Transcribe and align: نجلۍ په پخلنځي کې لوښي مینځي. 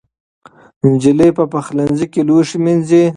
نجلۍ 0.91 1.29
په 1.37 1.43
پخلنځي 1.53 2.05
کې 2.13 2.21
لوښي 2.27 2.57
مینځي. 2.63 3.03